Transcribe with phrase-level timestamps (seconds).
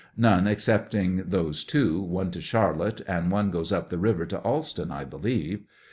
[0.17, 4.89] None excepting those two, one to Charlotte, and one goes up the river to Alston,
[4.91, 5.59] I believe.